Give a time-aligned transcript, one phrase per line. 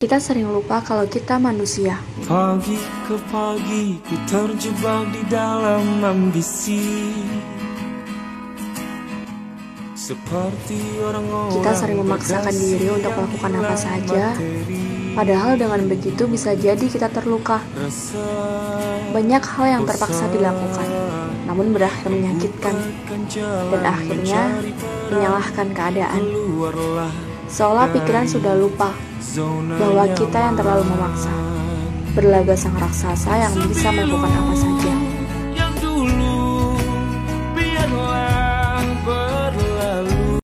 [0.00, 2.00] Kita sering lupa kalau kita manusia.
[2.24, 2.72] Pagi
[3.04, 7.12] ke pagi ku terjebak di dalam ambisi
[9.92, 14.32] Seperti orang-orang Kita sering memaksakan diri untuk melakukan apa saja,
[15.12, 17.60] padahal dengan begitu bisa jadi kita terluka.
[19.12, 20.88] Banyak hal yang terpaksa dilakukan,
[21.44, 22.72] namun berakhir menyakitkan,
[23.68, 24.64] dan akhirnya
[25.12, 26.24] menyalahkan keadaan.
[27.50, 28.94] Seolah pikiran sudah lupa
[29.74, 31.34] bahwa kita yang terlalu memaksa,
[32.14, 34.79] berlaga sang raksasa yang bisa melakukan apa saja.